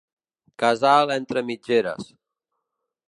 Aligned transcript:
Casal 0.63 1.13
entre 1.17 1.43
mitgeres. 1.51 2.11